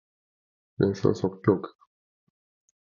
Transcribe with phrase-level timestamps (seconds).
[0.77, 1.75] 幻想即興曲